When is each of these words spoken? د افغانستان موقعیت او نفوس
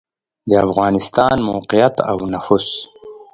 د 0.49 0.51
افغانستان 0.67 1.35
موقعیت 1.51 1.95
او 2.09 2.17
نفوس 2.33 2.67